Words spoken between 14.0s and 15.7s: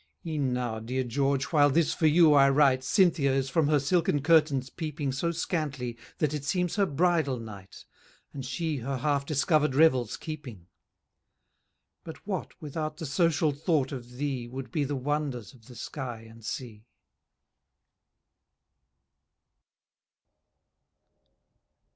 thee, Would be the wonders of